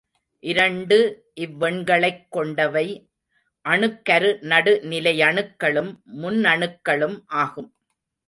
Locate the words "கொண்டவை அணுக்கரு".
2.29-4.29